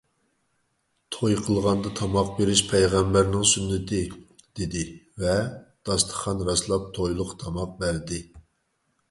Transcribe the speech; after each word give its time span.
—توي 1.15 1.35
قىلغاندا 1.41 1.91
تاماق 1.99 2.31
بېرىش 2.39 2.63
پەيغەمبەرنىڭ 2.71 3.45
سۈننىتى،— 3.51 4.01
دېدى 4.61 4.83
ۋە 5.27 5.37
داستىخان 5.91 6.43
راسلاپ 6.51 6.91
تويلۇق 6.99 7.37
تاماق 7.45 7.79
بەردى. 7.85 8.21